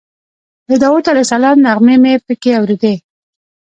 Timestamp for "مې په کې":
2.03-2.51